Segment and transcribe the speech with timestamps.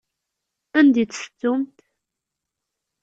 [0.79, 1.77] Anda i tt-tettumt?